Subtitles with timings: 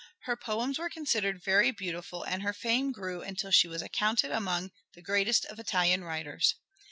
[0.23, 4.71] Her poems were considered very beautiful and her fame grew until she was accounted among
[4.95, 6.55] the greatest of Italian writers.